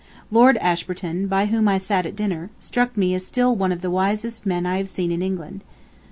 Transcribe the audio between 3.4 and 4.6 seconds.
one of the wisest